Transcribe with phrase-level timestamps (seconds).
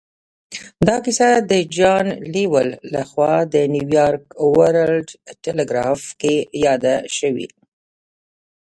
[0.87, 5.07] دا کیسه د جان لویل لهخوا په نیویارک ورلډ
[5.43, 7.47] ټیليګراف کې یاده شوې